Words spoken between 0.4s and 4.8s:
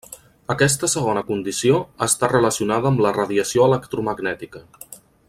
Aquesta segona condició està relacionada amb la radiació electromagnètica.